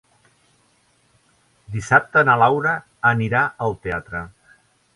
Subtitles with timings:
[1.75, 2.73] Dissabte na Laura
[3.13, 4.27] anirà al teatre.